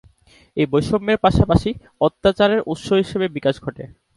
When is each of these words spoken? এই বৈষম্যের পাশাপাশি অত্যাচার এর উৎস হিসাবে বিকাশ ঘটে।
এই 0.57 0.67
বৈষম্যের 0.71 1.21
পাশাপাশি 1.25 1.69
অত্যাচার 2.01 2.49
এর 2.55 2.61
উৎস 2.71 2.87
হিসাবে 3.01 3.27
বিকাশ 3.35 3.55
ঘটে। 3.65 3.83